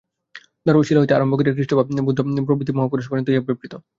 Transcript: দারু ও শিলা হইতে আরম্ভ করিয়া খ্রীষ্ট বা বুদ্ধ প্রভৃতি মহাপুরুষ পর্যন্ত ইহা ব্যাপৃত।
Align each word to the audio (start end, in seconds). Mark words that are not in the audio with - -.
দারু 0.65 0.79
ও 0.79 0.87
শিলা 0.87 1.01
হইতে 1.01 1.15
আরম্ভ 1.15 1.33
করিয়া 1.37 1.55
খ্রীষ্ট 1.55 1.71
বা 1.77 1.83
বুদ্ধ 2.07 2.19
প্রভৃতি 2.47 2.71
মহাপুরুষ 2.77 3.05
পর্যন্ত 3.07 3.27
ইহা 3.29 3.45
ব্যাপৃত। 3.47 3.73